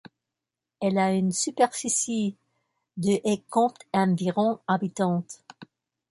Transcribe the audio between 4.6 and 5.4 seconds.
habitants.